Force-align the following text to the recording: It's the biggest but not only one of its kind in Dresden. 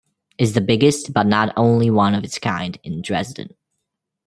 It's 0.39 0.53
the 0.53 0.61
biggest 0.61 1.13
but 1.13 1.27
not 1.27 1.53
only 1.55 1.91
one 1.91 2.15
of 2.15 2.23
its 2.23 2.39
kind 2.39 2.75
in 2.81 3.03
Dresden. 3.03 3.53